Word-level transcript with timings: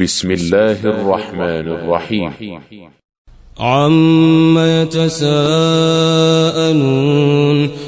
بسم 0.00 0.30
الله 0.30 0.80
الرحمن 0.84 1.66
الرحيم. 1.76 2.32
عم 3.60 4.58
يتساءلون 4.58 5.28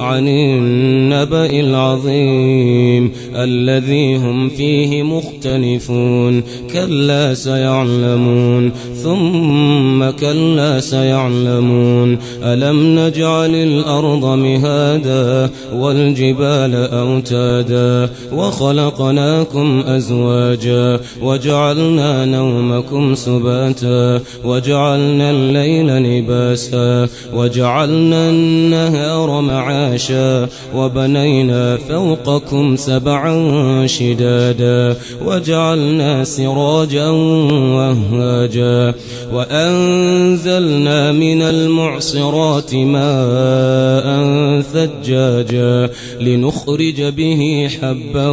عن 0.00 0.28
النبأ 0.28 1.50
العظيم 1.60 2.43
الذي 3.44 4.16
هم 4.16 4.48
فيه 4.48 5.02
مختلفون 5.02 6.42
كلا 6.72 7.34
سيعلمون 7.34 8.72
ثم 9.02 10.10
كلا 10.10 10.80
سيعلمون 10.80 12.18
ألم 12.42 12.98
نجعل 12.98 13.54
الأرض 13.54 14.24
مهادا 14.24 15.50
والجبال 15.74 16.74
أوتادا 16.74 18.10
وخلقناكم 18.32 19.82
أزواجا 19.86 21.00
وجعلنا 21.22 22.24
نومكم 22.24 23.14
سباتا 23.14 24.20
وجعلنا 24.44 25.30
الليل 25.30 25.86
لباسا 25.86 27.08
وجعلنا 27.34 28.30
النهار 28.30 29.40
معاشا 29.40 30.48
وبنينا 30.74 31.76
فوقكم 31.76 32.76
سبعا 32.76 33.33
شدادا 33.86 34.96
وجعلنا 35.26 36.24
سراجا 36.24 37.08
وهاجا 37.76 38.94
وأنزلنا 39.32 41.12
من 41.12 41.42
المعصرات 41.42 42.74
ماء 42.74 44.04
ثجاجا 44.60 45.90
لنخرج 46.20 47.02
به 47.02 47.70
حبا 47.80 48.28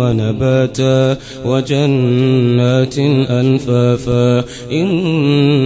ونباتا 0.00 1.16
وجنات 1.44 2.98
ألفافا 3.30 4.44
إن 4.72 5.65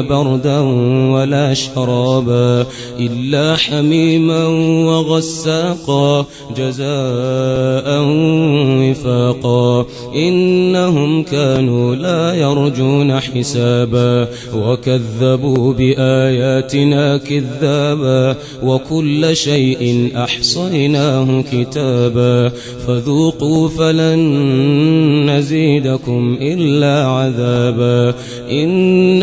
بردا 0.00 0.58
ولا 1.12 1.54
شرابا 1.54 2.66
إلا 2.98 3.56
حميما 3.56 4.46
وغساقا 4.86 6.26
جزاء 6.56 7.86
وفاقا 8.80 9.86
إنهم 10.14 11.22
كانوا 11.22 11.94
لا 11.94 12.34
يرجون 12.34 13.20
حسابا 13.20 14.28
وكذبوا 14.54 15.72
بآياتنا 15.72 17.16
كذابا 17.16 18.36
وكل 18.62 19.36
شيء 19.36 20.10
أحصيناه 20.16 21.44
كتابا 21.52 22.52
فذوقوا 22.86 23.68
فلن 23.68 24.20
نزيدكم 25.30 26.38
إلا 26.40 27.06
عذابا 27.06 28.14
إن 28.50 29.22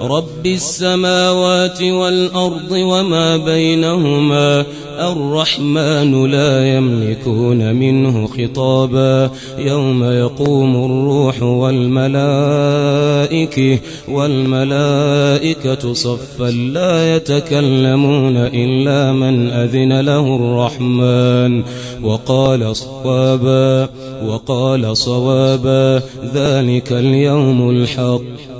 رب 0.00 0.46
السماوات 0.46 1.82
والأرض 1.82 2.70
وما 2.70 3.36
بينهما 3.36 4.64
الرحمن 5.00 6.30
لا 6.30 6.76
يملكون 6.76 7.74
منه 7.74 8.26
خطابا 8.26 9.30
يوم 9.58 10.04
يقوم 10.04 10.84
الروح 10.84 11.42
والملائكة 11.42 12.10
والملائكة 14.08 15.92
صفا 15.92 16.50
لا 16.50 17.16
يتكلمون 17.16 18.36
إلا 18.36 19.12
من 19.12 19.50
أذن 19.50 20.00
له 20.00 20.36
الرحمن 20.36 21.62
وقال 22.02 22.76
صوابا 22.76 23.88
وقال 24.26 24.96
صوابا 24.96 26.02
ذلك 26.34 26.92
اليوم 26.92 27.70
الحق 27.70 28.59